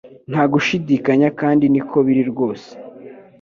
[0.31, 2.69] Nta gushidikanya kandi niko biri rwose